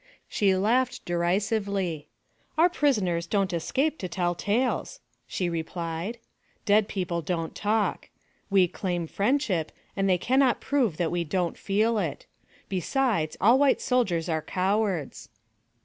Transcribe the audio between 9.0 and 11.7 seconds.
friendship, and they can not prove that we don't